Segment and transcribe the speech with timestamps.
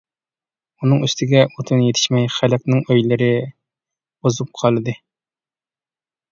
[0.85, 3.29] ئۇنىڭ ئۈستىگە ئوتۇن يېتىشمەي خەلقنىڭ ئۆيلىرى
[4.25, 4.99] بۇزۇپ قالدى.